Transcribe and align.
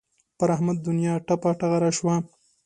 پر 0.37 0.49
احمد 0.55 0.77
دونیا 0.85 1.13
ټپه 1.27 1.49
ټغره 1.59 1.91
شوه. 1.97 2.15